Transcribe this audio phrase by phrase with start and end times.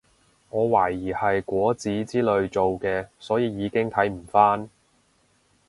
[0.49, 4.67] 我懷疑係果籽之類做嘅所以已經睇唔返